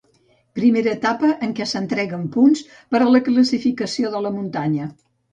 Primera 0.59 0.93
etapa 0.97 1.27
en 1.47 1.51
què 1.59 1.67
s'entreguen 1.71 2.23
punts 2.35 2.63
per 2.95 3.01
a 3.03 3.09
la 3.17 3.21
classificació 3.27 4.11
de 4.15 4.23
la 4.29 4.33
muntanya. 4.39 4.89